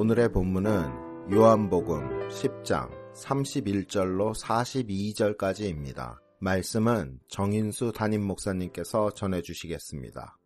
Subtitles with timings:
[0.00, 2.88] 오늘의 본문은 요한복음 10장
[3.22, 6.16] 31절로 42절까지입니다.
[6.38, 10.38] 말씀은 정인수 담임 목사님께서 전해 주시겠습니다.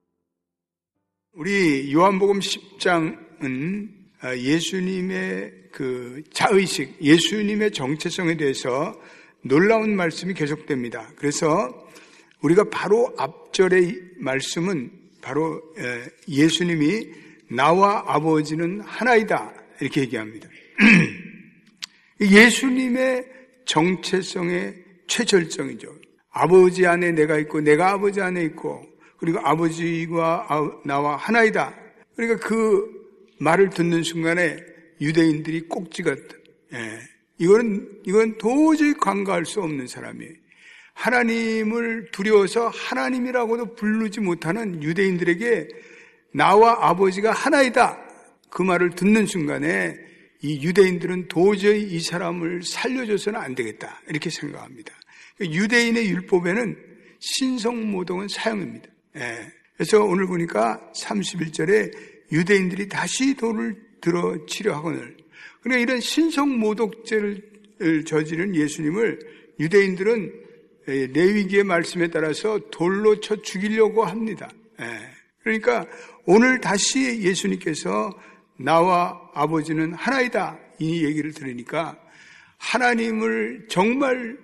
[1.34, 3.91] 우리 요한복음 10장은
[4.38, 9.00] 예수님의 그 자의식, 예수님의 정체성에 대해서
[9.42, 11.12] 놀라운 말씀이 계속됩니다.
[11.14, 11.47] 그래서
[12.42, 14.91] 우리가 바로 앞절의 말씀은
[15.23, 15.62] 바로
[16.28, 20.48] 예수님이 나와 아버지는 하나이다 이렇게 얘기합니다.
[22.20, 23.27] 예수님의
[23.67, 24.75] 정체성의
[25.06, 25.89] 최절정이죠.
[26.31, 28.84] 아버지 안에 내가 있고 내가 아버지 안에 있고
[29.19, 30.47] 그리고 아버지와
[30.84, 31.75] 나와 하나이다.
[32.17, 32.91] 그러니까 그
[33.41, 34.56] 말을 듣는 순간에
[35.01, 36.36] 유대인들이 꼭지같다.
[36.75, 36.98] 예.
[37.39, 40.33] 이거는 이건 도저히 관가할 수 없는 사람이에요.
[40.95, 45.69] 하나님을 두려워서 하나님이라고도 부르지 못하는 유대인들에게
[46.34, 47.96] 나와 아버지가 하나이다.
[48.50, 49.96] 그 말을 듣는 순간에
[50.42, 54.02] 이 유대인들은 도저히 이 사람을 살려줘서는 안 되겠다.
[54.08, 54.92] 이렇게 생각합니다.
[55.40, 56.77] 유대인의 율법에는
[57.20, 58.88] 신성모독은 사형입니다.
[59.16, 59.52] 예.
[59.77, 61.92] 그래서 오늘 보니까 31절에
[62.32, 65.16] 유대인들이 다시 돌을 들어 치료하거늘.
[65.62, 69.18] 그러니까 이런 신성모독죄를 저지른 예수님을
[69.60, 70.32] 유대인들은
[70.86, 74.50] 레위기의 말씀에 따라서 돌로 쳐 죽이려고 합니다.
[74.80, 74.84] 예.
[75.42, 75.86] 그러니까
[76.27, 78.19] 오늘 다시 예수님께서
[78.56, 81.98] 나와 아버지는 하나이다 이 얘기를 들으니까
[82.56, 84.39] 하나님을 정말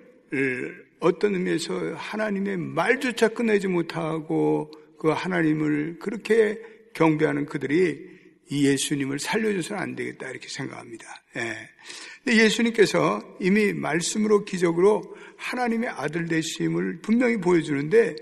[0.99, 6.59] 어떤 의미에서 하나님의 말조차 끝내지 못하고 그 하나님을 그렇게
[6.93, 8.11] 경배하는 그들이
[8.51, 11.05] 이 예수님을 살려줘서는 안 되겠다 이렇게 생각합니다.
[11.37, 11.69] 예.
[12.23, 18.15] 근데 예수님께서 이미 말씀으로 기적으로 하나님의 아들 되심을 분명히 보여주는데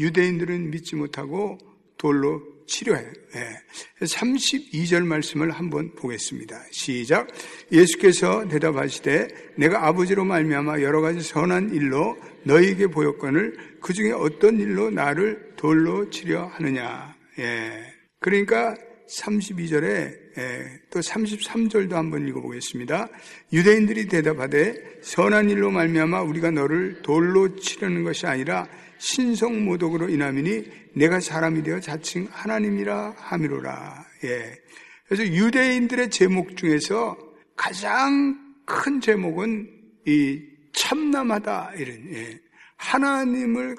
[0.00, 1.58] 유대인들은 믿지 못하고
[1.96, 3.10] 돌로 치료해요.
[3.36, 4.04] 예.
[4.04, 6.56] 32절 말씀을 한번 보겠습니다.
[6.70, 7.28] 시작.
[7.72, 14.90] 예수께서 대답하시되 내가 아버지로 말미암아 여러 가지 선한 일로 너희에게 보였거늘 그 중에 어떤 일로
[14.90, 17.14] 나를 돌로 치려 하느냐.
[17.38, 17.94] 예.
[18.20, 18.74] 그러니까
[19.08, 23.08] 32절에 예, 또 33절도 한번 읽어보겠습니다.
[23.52, 28.66] 유대인들이 대답하되 선한 일로 말미암아 우리가 너를 돌로 치려는 것이 아니라
[28.98, 30.64] 신성 모독으로 인함이니
[30.94, 34.06] 내가 사람이 되어 자칭 하나님이라 함이로라.
[34.24, 34.58] 예.
[35.06, 37.16] 그래서 유대인들의 제목 중에서
[37.56, 39.70] 가장 큰 제목은
[40.06, 40.40] 이
[40.72, 42.40] 참남하다 이런 예.
[42.76, 43.76] 하나님을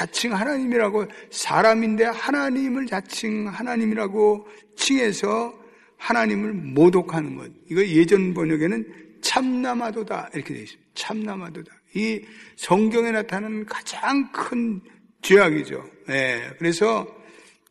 [0.00, 5.52] 자칭 하나님이라고 사람인데 하나님을 자칭 하나님이라고 칭해서
[5.98, 7.50] 하나님을 모독하는 것.
[7.70, 10.90] 이거 예전 번역에는 참남하도다 이렇게 되어 있습니다.
[10.94, 11.70] 참남하도다.
[11.96, 12.22] 이
[12.56, 14.80] 성경에 나타나는 가장 큰
[15.20, 15.84] 죄악이죠.
[16.08, 17.06] 네, 그래서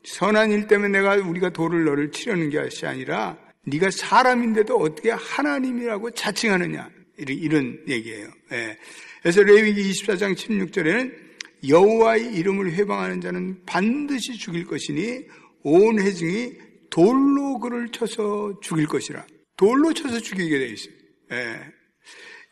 [0.03, 6.91] 선한 일 때문에 내가 우리가 돌을 너를 치려는 것이 아니라 네가 사람인데도 어떻게 하나님이라고 자칭하느냐
[7.17, 8.27] 이런, 얘기예요.
[8.51, 8.77] 네.
[9.23, 11.28] 그래서 레위기 24장 16절에는
[11.67, 15.25] 여호와의 이름을 회방하는 자는 반드시 죽일 것이니
[15.63, 16.53] 온 회중이
[16.89, 19.25] 돌로 그를 쳐서 죽일 것이라.
[19.57, 20.93] 돌로 쳐서 죽이게 돼 있어요.
[21.29, 21.59] 네.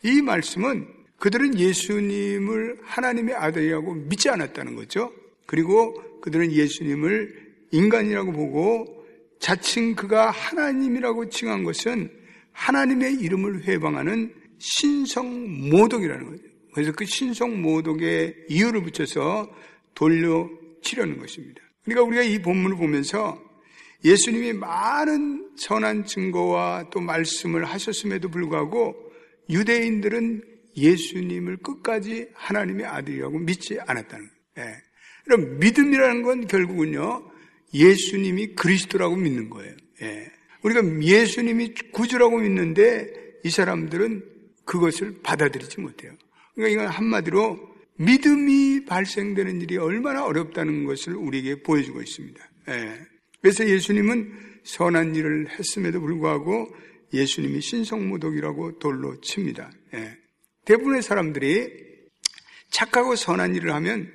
[0.04, 0.86] 이 말씀은
[1.18, 5.12] 그들은 예수님을 하나님의 아들이라고 믿지 않았다는 거죠.
[5.46, 9.04] 그리고 그들은 예수님을 인간이라고 보고
[9.40, 12.10] 자칭 그가 하나님이라고 칭한 것은
[12.52, 16.47] 하나님의 이름을 회방하는 신성 모독이라는 거죠.
[16.72, 19.50] 그래서 그 신성 모독의 이유를 붙여서
[19.94, 20.48] 돌려
[20.82, 21.60] 치려는 것입니다.
[21.84, 23.42] 그러니까 우리가 이 본문을 보면서
[24.04, 28.94] 예수님이 많은 선한 증거와 또 말씀을 하셨음에도 불구하고
[29.50, 30.42] 유대인들은
[30.76, 34.68] 예수님을 끝까지 하나님의 아들이라고 믿지 않았다는 거예요.
[34.70, 34.76] 예.
[35.24, 37.30] 그럼 믿음이라는 건 결국은요,
[37.74, 39.74] 예수님이 그리스도라고 믿는 거예요.
[40.02, 40.30] 예.
[40.62, 43.12] 우리가 예수님이 구주라고 믿는데
[43.44, 44.24] 이 사람들은
[44.64, 46.12] 그것을 받아들이지 못해요.
[46.58, 47.56] 그러니까 이건 한마디로
[47.98, 52.50] 믿음이 발생되는 일이 얼마나 어렵다는 것을 우리에게 보여주고 있습니다.
[52.70, 52.98] 예.
[53.40, 54.32] 그래서 예수님은
[54.64, 56.68] 선한 일을 했음에도 불구하고
[57.14, 59.70] 예수님이 신성모독이라고 돌로 칩니다.
[59.94, 60.18] 예.
[60.64, 61.70] 대부분의 사람들이
[62.70, 64.12] 착하고 선한 일을 하면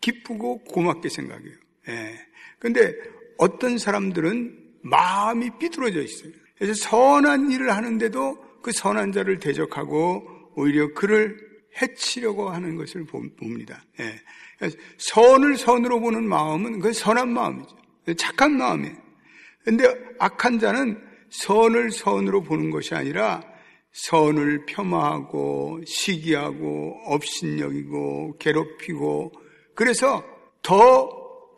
[0.00, 1.54] 기쁘고 고맙게 생각해요.
[1.88, 2.18] 예.
[2.58, 2.94] 근데
[3.36, 6.32] 어떤 사람들은 마음이 삐뚤어져 있어요.
[6.56, 13.84] 그래서 선한 일을 하는데도 그 선한 자를 대적하고 오히려 그를 해치려고 하는 것을 봅니다.
[14.00, 14.20] 예.
[14.98, 17.76] 선을 선으로 보는 마음은 그 선한 마음이죠.
[18.16, 18.96] 착한 마음이에요.
[19.64, 19.88] 근데
[20.18, 23.42] 악한 자는 선을 선으로 보는 것이 아니라
[23.92, 29.32] 선을 폄하하고 시기하고 업신여기고 괴롭히고
[29.74, 30.24] 그래서
[30.62, 31.08] 더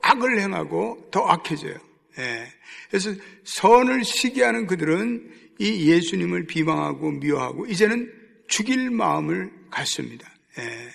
[0.02, 1.74] 악을 행하고 더 악해져요.
[2.18, 2.46] 예.
[2.88, 3.10] 그래서
[3.44, 8.12] 선을 시기하는 그들은 이 예수님을 비방하고 미워하고 이제는
[8.48, 10.28] 죽일 마음을 갖습니다.
[10.58, 10.88] 예.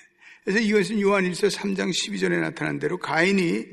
[0.43, 3.65] 그래서 이것은 요한일서 3장 12절에 나타난 대로 가인이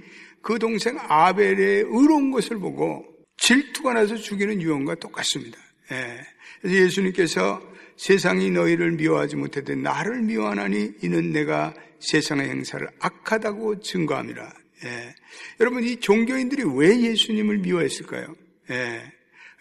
[0.43, 3.06] 그 동생 아벨의 의로운 것을 보고
[3.38, 5.58] 질투가 나서 죽이는 유언과 똑같습니다.
[5.93, 6.20] 예.
[6.60, 7.62] 그래서 예수님께서
[7.96, 14.52] 세상이 너희를 미워하지 못해도 나를 미워하나니 이는 내가 세상의 행사를 악하다고 증거함이라.
[14.84, 15.14] 예.
[15.60, 18.34] 여러분 이 종교인들이 왜 예수님을 미워했을까요?
[18.70, 19.12] 예.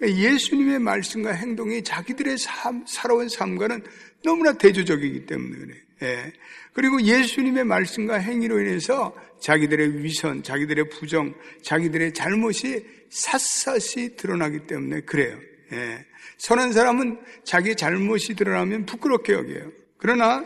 [0.02, 3.84] 예수님의 말씀과 행동이 자기들의 삶, 살아온 삶과는
[4.28, 5.82] 너무나 대조적이기 때문에 그래요.
[6.04, 6.34] 예.
[6.74, 11.34] 그리고 예수님의 말씀과 행위로 인해서 자기들의 위선, 자기들의 부정,
[11.64, 15.40] 자기들의 잘못이 샅샅이 드러나기 때문에 그래요.
[15.72, 16.06] 예.
[16.38, 19.72] 선한 사람은 자기 잘못이 드러나면 부끄럽게 여겨요.
[19.98, 20.46] 그러나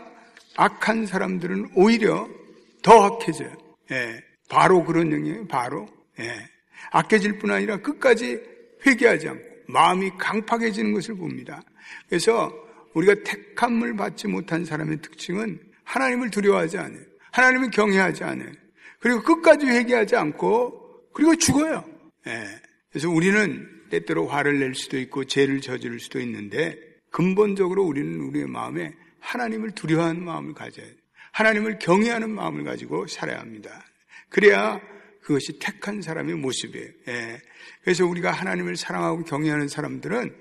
[0.56, 2.30] 악한 사람들은 오히려
[2.84, 3.52] 더 악해져요.
[3.92, 4.24] 예.
[4.48, 5.48] 바로 그런 영이에요.
[5.48, 5.90] 바로.
[6.20, 6.36] 예.
[6.92, 8.40] 악해질 뿐 아니라 끝까지
[8.86, 11.64] 회개하지 않고 마음이 강팍해지는 것을 봅니다.
[12.08, 12.54] 그래서
[12.94, 17.02] 우리가 택함을 받지 못한 사람의 특징은 하나님을 두려워하지 않아요.
[17.32, 18.52] 하나님을 경외하지 않아요.
[19.00, 21.86] 그리고 끝까지 회개하지 않고 그리고 죽어요.
[22.28, 22.46] 예.
[22.90, 26.78] 그래서 우리는 때때로 화를 낼 수도 있고 죄를 저지를 수도 있는데
[27.10, 30.96] 근본적으로 우리는 우리의 마음에 하나님을 두려워하는 마음을 가져야 돼요.
[31.34, 33.86] 하나님을 경외하는 마음을 가지고 살아야 합니다.
[34.30, 34.80] 그래야
[35.22, 36.88] 그것이 택한 사람의 모습이에요.
[37.08, 37.42] 예.
[37.84, 40.36] 그래서 우리가 하나님을 사랑하고 경외하는 사람들은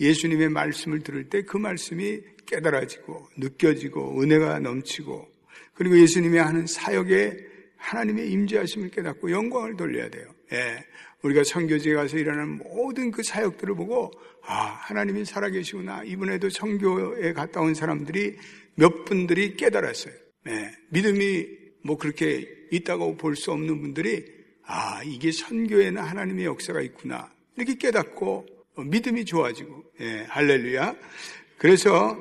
[0.00, 5.28] 예수님의 말씀을 들을 때 그 말씀이 깨달아지고 느껴지고 은혜가 넘치고
[5.74, 7.36] 그리고 예수님이 하는 사역에
[7.76, 10.26] 하나님의 임재하심을 깨닫고 영광을 돌려야 돼요.
[10.52, 10.84] 예.
[11.22, 14.10] 우리가 선교지에 가서 일하는 모든 그 사역들을 보고
[14.42, 18.36] 아 하나님이 살아계시구나 이번에도 선교에 갔다 온 사람들이
[18.74, 20.14] 몇 분들이 깨달았어요.
[20.48, 20.70] 예.
[20.90, 21.46] 믿음이
[21.82, 24.24] 뭐 그렇게 있다고 볼 수 없는 분들이
[24.64, 28.46] 아 이게 선교에는 하나님의 역사가 있구나 이렇게 깨닫고
[28.76, 30.96] 믿음이 좋아지고 예, 할렐루야.
[31.58, 32.16] 그래서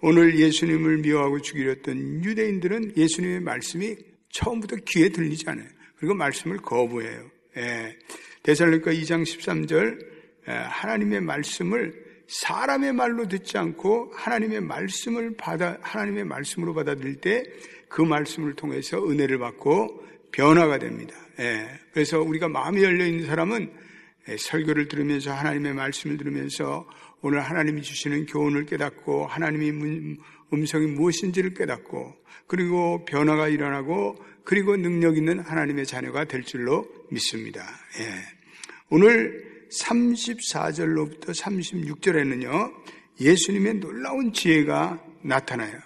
[0.00, 3.96] 오늘 예수님을 미워하고 죽이렸던 유대인들은 예수님의 말씀이
[4.30, 5.68] 처음부터 귀에 들리지 않아요.
[5.96, 7.30] 그리고 말씀을 거부해요.
[7.56, 7.96] 예,
[8.42, 10.06] 대살로니까 2장 13절
[10.48, 17.44] 예, 하나님의 말씀을 사람의 말로 듣지 않고 하나님의 말씀을 받아 하나님의 말씀으로 받아들일 때
[17.92, 20.02] 그 말씀을 통해서 은혜를 받고
[20.32, 21.14] 변화가 됩니다.
[21.38, 23.91] 예, 그래서 우리가 마음이 열려 있는 사람은 예,
[24.38, 26.86] 설교를 들으면서 하나님의 말씀을 들으면서
[27.20, 30.18] 오늘 하나님이 주시는 교훈을 깨닫고 하나님의
[30.52, 32.14] 음성이 무엇인지를 깨닫고
[32.46, 37.62] 그리고 변화가 일어나고 그리고 능력 있는 하나님의 자녀가 될 줄로 믿습니다.
[38.00, 38.42] 예.
[38.90, 42.72] 오늘 34절로부터 36절에는요,
[43.20, 45.78] 예수님의 놀라운 지혜가 나타나요.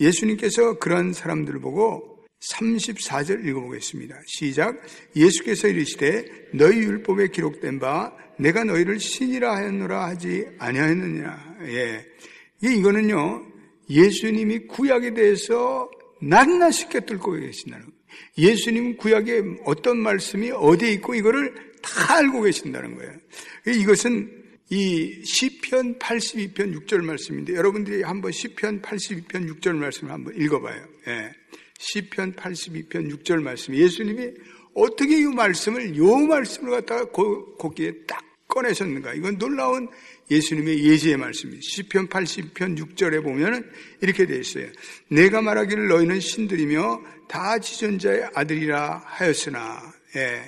[0.00, 4.18] 예수님께서 그런 사람들을 보고 34절 읽어보겠습니다.
[4.26, 4.80] 시작.
[5.14, 11.56] 예수께서 이르시되 너희 율법에 기록된 바 내가 너희를 신이라 하였노라 하지 아니하였느냐.
[11.66, 12.06] 예.
[12.62, 13.46] 이거는요.
[13.88, 15.90] 예수님이 구약에 대해서
[16.22, 18.00] 낱낱이 꿰뚫고 계신다는 거예요.
[18.38, 23.12] 예수님 구약에 어떤 말씀이 어디에 있고 이거를 다 알고 계신다는 거예요.
[23.66, 30.82] 이것은 이 시편 82편 6절 말씀인데 여러분들이 한번 시편 82편 6절 말씀을 한번 읽어봐요.
[31.08, 31.39] 예.
[31.80, 33.74] 시편 82편 6절 말씀.
[33.74, 34.32] 예수님이
[34.74, 39.14] 어떻게 이 말씀을 요 말씀을 갖다가 곡기에 딱 꺼내셨는가?
[39.14, 39.88] 이건 놀라운
[40.30, 41.62] 예수님의 예지의 말씀입니다.
[41.62, 43.68] 시편 80편 6절에 보면은
[44.02, 44.66] 이렇게 되어 있어요.
[45.08, 49.80] 내가 말하기를 너희는 신들이며 다 지존자의 아들이라 하였으나
[50.16, 50.42] 예.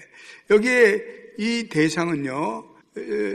[0.51, 1.05] 여기에
[1.39, 2.69] 이 대상은요.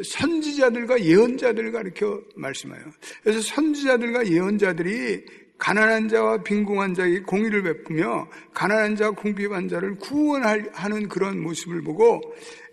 [0.05, 2.83] 선지자들과 예언자들과 이렇게 말씀해요.
[3.23, 5.25] 그래서 선지자들과 예언자들이
[5.57, 12.21] 가난한 자와 빈궁한 자에게 공의를 베푸며 가난한 자와 궁핍한 자를 구원하는 그런 모습을 보고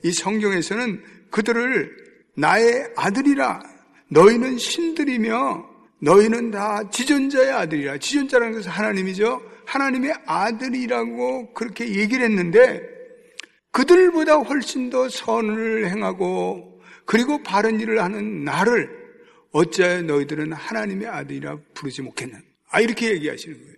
[0.03, 1.97] 이 성경에서는 그들을
[2.37, 3.63] 나의 아들이라
[4.09, 7.99] 너희는 신들이며 너희는 다 지존자의 아들이라.
[7.99, 9.41] 지존자라는 것은 하나님이죠.
[9.65, 12.83] 하나님의 아들이라고 그렇게 얘기를 했는데
[13.71, 18.91] 그들보다 훨씬 더 선을 행하고 그리고 바른 일을 하는 나를
[19.53, 22.39] 어찌하여 너희들은 하나님의 아들이라 부르지 못했나
[22.75, 23.75] 아, 이렇게 얘기하시는 거예요.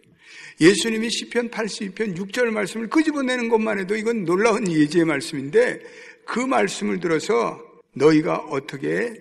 [0.59, 5.81] 예수님이 시편 82편 6절 말씀을 끄집어내는 것만 해도 이건 놀라운 예지의 말씀인데
[6.25, 7.61] 그 말씀을 들어서
[7.93, 9.13] 너희가 어떻게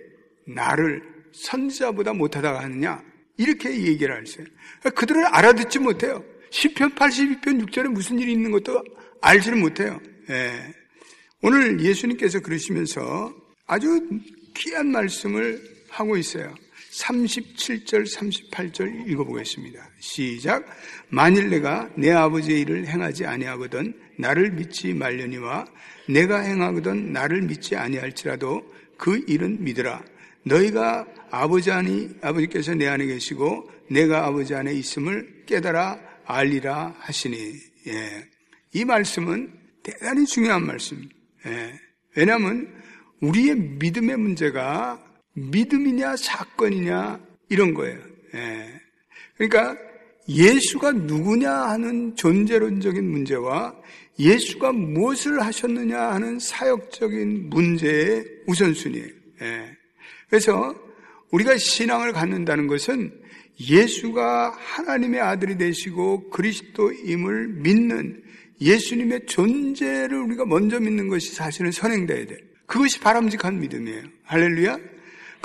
[0.46, 1.02] 나를
[1.32, 3.04] 선지자보다 못하다가 하느냐?
[3.36, 4.46] 이렇게 얘기를 하세요.
[4.94, 6.24] 그들을 알아듣지 못해요.
[6.50, 8.82] 10편 82편 6절에 무슨 일이 있는 것도
[9.20, 10.00] 알지를 못해요.
[10.30, 10.74] 예.
[11.42, 13.34] 오늘 예수님께서 그러시면서
[13.66, 14.08] 아주
[14.54, 16.54] 귀한 말씀을 하고 있어요.
[16.96, 18.06] 37절,
[18.50, 19.90] 38절 읽어보겠습니다.
[19.98, 20.64] 시작.
[21.08, 25.66] 만일 내가 내 아버지의 일을 행하지 아니하거든 나를 믿지 말려니와
[26.08, 28.62] 내가 행하거든 나를 믿지 아니할지라도
[28.96, 30.02] 그 일은 믿으라.
[30.44, 37.52] 너희가 아버지 안이 아버지께서 내 안에 계시고 내가 아버지 안에 있음을 깨달아 알리라 하시니.
[37.88, 38.28] 예.
[38.72, 41.08] 이 말씀은 대단히 중요한 말씀.
[41.46, 41.78] 예.
[42.16, 42.72] 왜냐하면
[43.20, 45.05] 우리의 믿음의 문제가
[45.36, 47.98] 믿음이냐 사건이냐 이런 거예요.
[48.34, 48.80] 예.
[49.36, 49.76] 그러니까
[50.28, 53.76] 예수가 누구냐 하는 존재론적인 문제와
[54.18, 59.08] 예수가 무엇을 하셨느냐 하는 사역적인 문제의 우선순위예요.
[59.42, 59.76] 예.
[60.28, 60.74] 그래서
[61.30, 63.12] 우리가 신앙을 갖는다는 것은
[63.60, 68.22] 예수가 하나님의 아들이 되시고 그리스도임을 믿는
[68.60, 72.38] 예수님의 존재를 우리가 먼저 믿는 것이 사실은 선행돼야 돼.
[72.66, 74.02] 그것이 바람직한 믿음이에요.
[74.24, 74.95] 할렐루야.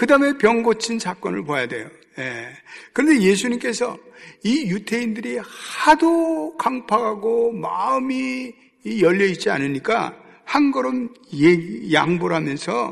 [0.02, 1.88] 그 다음에 병 고친 사건을 봐야 돼요.
[2.18, 2.48] 예.
[2.92, 3.96] 그런데 예수님께서
[4.44, 8.52] 이 유태인들이 하도 강팍하고 마음이
[9.00, 11.08] 열려 있지 않으니까 한 걸음
[11.94, 12.92] 양보를 하면서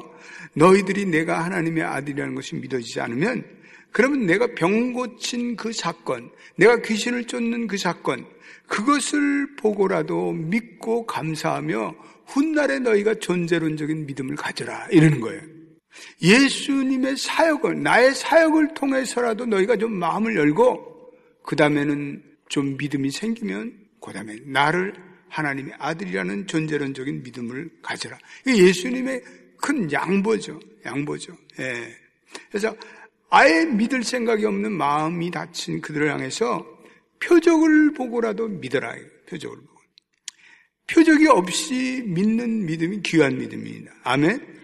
[0.53, 3.43] 너희들이 내가 하나님의 아들이라는 것이 믿어지지 않으면
[3.91, 8.23] 그러면 내가 병 고친 그 사건, 내가 귀신을 쫓는 그 사건,
[8.67, 11.95] 그것을 보고라도 믿고 감사하며
[12.27, 14.85] 훗날에 너희가 존재론적인 믿음을 가져라.
[14.91, 15.58] 이러는 거예요.
[16.21, 21.13] 예수님의 사역을, 나의 사역을 통해서라도 너희가 좀 마음을 열고,
[21.43, 24.93] 그 다음에는 좀 믿음이 생기면, 그 다음에 나를
[25.29, 28.17] 하나님의 아들이라는 존재론적인 믿음을 가져라.
[28.47, 29.21] 예수님의
[29.61, 30.59] 큰 양보죠.
[30.85, 31.37] 양보죠.
[31.59, 31.95] 예.
[32.49, 32.75] 그래서
[33.29, 36.65] 아예 믿을 생각이 없는 마음이 닫힌 그들을 향해서
[37.21, 38.95] 표적을 보고라도 믿어라.
[39.27, 39.79] 표적을 보고.
[40.87, 43.93] 표적이 없이 믿는 믿음이 귀한 믿음입니다.
[44.03, 44.58] 아멘.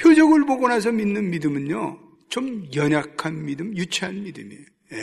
[0.00, 4.62] 표적을 보고 나서 믿는 믿음은요, 좀 연약한 믿음, 유치한 믿음이에요.
[4.92, 4.96] 예.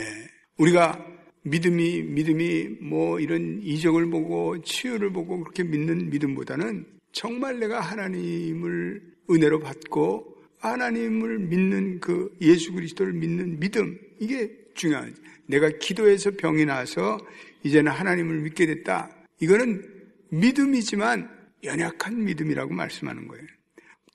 [0.58, 1.06] 우리가
[1.42, 9.00] 믿음이, 믿음이 뭐 이런 이적을 보고 치유를 보고 그렇게 믿는 믿음보다는 정말 내가 하나님을
[9.30, 15.14] 은혜로 받고 하나님을 믿는 그 예수 그리스도를 믿는 믿음, 이게 중요하죠.
[15.46, 17.18] 내가 기도해서 병이 나서
[17.62, 19.10] 이제는 하나님을 믿게 됐다.
[19.40, 19.82] 이거는
[20.30, 21.30] 믿음이지만
[21.64, 23.46] 연약한 믿음이라고 말씀하는 거예요.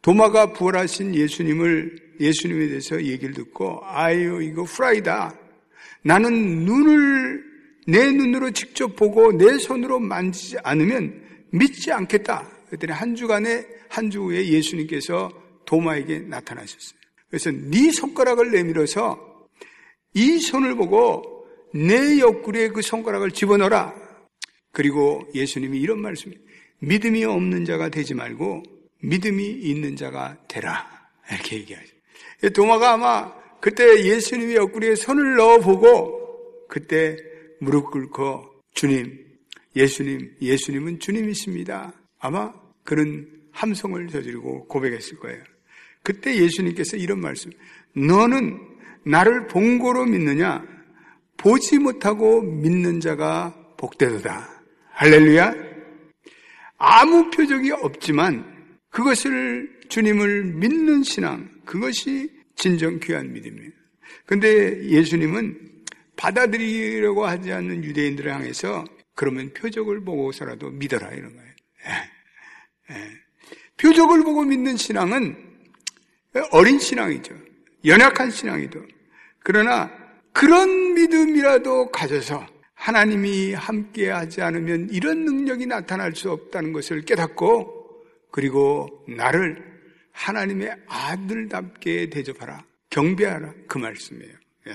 [0.03, 5.33] 도마가 부활하신 예수님을 예수님에 대해서 얘기를 듣고 아유 이거 후라이다.
[6.03, 7.43] 나는 눈을
[7.87, 12.47] 내 눈으로 직접 보고 내 손으로 만지지 않으면 믿지 않겠다.
[12.67, 15.31] 그랬더니 한 주간에 한 주 후에 예수님께서
[15.65, 16.99] 도마에게 나타나셨어요.
[17.29, 19.47] 그래서 네 손가락을 내밀어서
[20.15, 23.95] 이 손을 보고 내 옆구리에 그 손가락을 집어넣어라.
[24.71, 26.37] 그리고 예수님이 이런 말씀을
[26.79, 28.63] 믿음이 없는 자가 되지 말고
[29.03, 30.89] 믿음이 있는 자가 되라.
[31.31, 31.87] 이렇게 얘기하죠.
[32.53, 37.15] 도마가 아마 그때 예수님이 옆구리에 손을 넣어보고 그때
[37.59, 39.17] 무릎 꿇고 주님,
[39.75, 41.93] 예수님, 예수님은 주님이십니다.
[42.19, 45.43] 아마 그런 함성을 저지르고 고백했을 거예요.
[46.01, 47.51] 그때 예수님께서 이런 말씀,
[47.95, 48.59] 너는
[49.05, 50.65] 나를 본고로 믿느냐?
[51.37, 54.49] 보지 못하고 믿는 자가 복되도다.
[54.91, 55.53] 할렐루야.
[56.77, 58.52] 아무 표적이 없지만
[58.93, 63.71] 그것을 주님을 믿는 신앙, 그것이 진정 귀한 믿음이에요.
[64.27, 65.83] 근데 예수님은
[66.15, 68.85] 받아들이려고 하지 않는 유대인들을 향해서
[69.15, 71.49] 그러면 표적을 보고서라도 믿어라 이런 거예요.
[71.87, 72.93] 예.
[72.93, 73.09] 예.
[73.77, 75.37] 표적을 보고 믿는 신앙은
[76.51, 77.35] 어린 신앙이죠.
[77.85, 78.79] 연약한 신앙이죠.
[79.39, 79.91] 그러나
[80.33, 82.45] 그런 믿음이라도 가져서
[82.75, 87.82] 하나님이 함께 하지 않으면 이런 능력이 나타날 수 없다는 것을 깨닫고
[88.33, 89.63] 그리고 나를
[90.11, 92.65] 하나님의 아들답게 대접하라.
[92.89, 93.53] 경배하라.
[93.67, 94.33] 그 말씀이에요.
[94.69, 94.73] 예.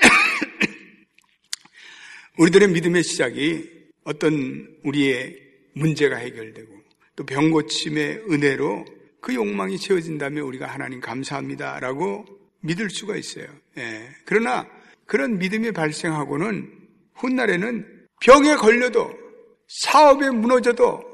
[2.38, 3.70] 우리들의 믿음의 시작이
[4.04, 5.38] 어떤 우리의
[5.74, 6.72] 문제가 해결되고
[7.16, 8.86] 또 병고침의 은혜로
[9.20, 12.24] 그 욕망이 채워진다면 우리가 하나님 감사합니다라고
[12.60, 13.46] 믿을 수가 있어요.
[13.76, 14.08] 예.
[14.24, 14.66] 그러나
[15.04, 16.72] 그런 믿음이 발생하고는
[17.14, 19.12] 훗날에는 병에 걸려도
[19.68, 21.13] 사업에 무너져도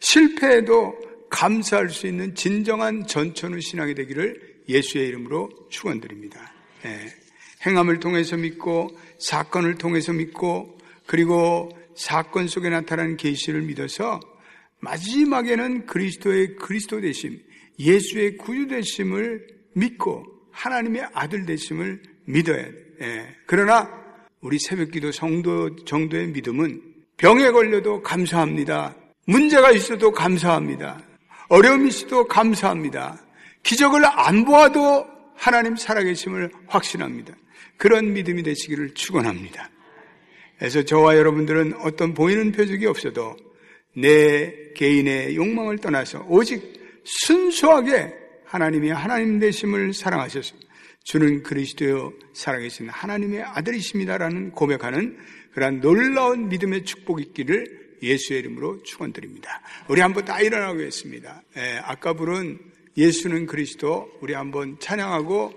[0.00, 0.96] 실패해도
[1.30, 6.52] 감사할 수 있는 진정한 전천후 신앙이 되기를 예수의 이름으로 축원드립니다.
[6.84, 7.06] 예.
[7.66, 14.20] 행함을 통해서 믿고 사건을 통해서 믿고 그리고 사건 속에 나타나는 계시를 믿어서
[14.80, 17.40] 마지막에는 그리스도의 그리스도 되심
[17.78, 22.84] 예수의 구주 되심을 믿고 하나님의 아들 되심을 믿어야 돼.
[23.00, 23.36] 예.
[23.46, 23.90] 그러나
[24.40, 26.82] 우리 새벽기도 성도 정도의 믿음은
[27.16, 28.94] 병에 걸려도 감사합니다.
[29.26, 31.02] 문제가 있어도 감사합니다.
[31.48, 33.20] 어려움이 있어도 감사합니다.
[33.62, 37.34] 기적을 안 보아도 하나님 살아계심을 확신합니다.
[37.76, 39.70] 그런 믿음이 되시기를 축원합니다.
[40.58, 43.36] 그래서 저와 여러분들은 어떤 보이는 표적이 없어도
[43.96, 48.14] 내 개인의 욕망을 떠나서 오직 순수하게
[48.44, 50.54] 하나님이 하나님 되심을 사랑하셔서
[51.02, 55.18] 주는 그리스도여 살아계신 하나님의 아들이십니다라는 고백하는
[55.52, 59.60] 그러한 놀라운 믿음의 축복이 있기를 예수의 이름으로 축원드립니다.
[59.88, 61.42] 우리 한번 다 일어나겠습니다.
[61.56, 62.58] 예, 아까 부른
[62.96, 65.52] 예수는 그리스도 우리 한번 찬양하고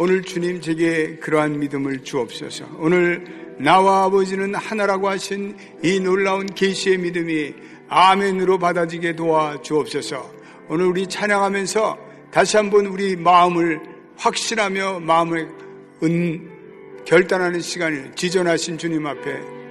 [0.00, 2.76] 오늘 주님 제게 그러한 믿음을 주옵소서.
[2.78, 7.54] 오늘 나와 아버지는 하나라고 하신 이 놀라운 계시의 믿음이
[7.88, 10.32] 아멘으로 받아지게 도와 주옵소서.
[10.68, 11.98] 오늘 우리 찬양하면서
[12.30, 13.80] 다시 한번 우리 마음을
[14.16, 15.48] 확신하며 마음을
[16.02, 16.50] 은
[17.04, 19.61] 결단하는 시간을 지전하신 주님 앞에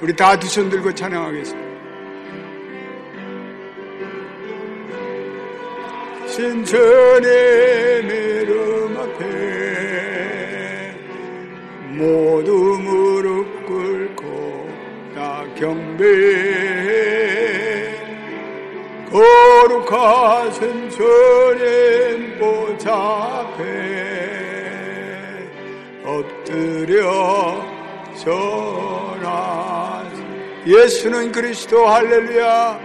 [0.00, 1.66] 우리 다 두 손 들고 찬양하겠습니다.
[6.26, 9.24] 신천의 메름 앞에
[11.94, 14.68] 모두 무릎 꿇고
[15.14, 16.96] 다 경배해
[19.10, 23.62] 거룩하신 주님 보좌 앞에
[26.04, 27.64] 엎드려
[28.22, 28.65] 전하
[30.66, 32.80] 예수는 그리스도 할렐루야.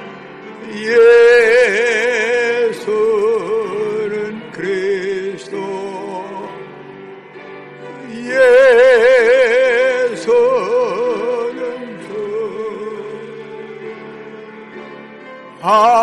[2.51, 2.91] 예수는
[4.51, 5.57] 그리스도.
[8.13, 8.51] 예수는
[12.01, 12.11] 주.
[15.61, 16.00] 하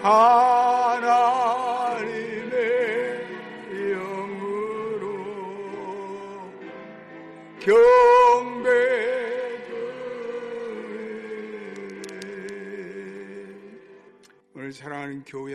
[0.01, 0.50] 하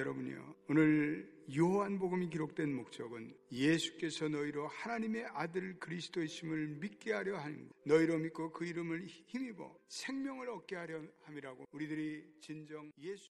[0.07, 0.55] 여러분이요.
[0.69, 7.75] 오늘 요한복음이 기록된 목적은 예수께서 너희로 하나님의 아들 그리스도이심을 믿게 하려 하는 것.
[7.85, 13.25] 너희로 믿고 그 이름을 힘입어 생명을 얻게 하려 함이라고 우리들이 진정 예수